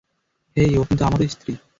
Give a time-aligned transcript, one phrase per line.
[0.57, 1.53] হেই, ও কিন্তু আমারো স্ত্রী।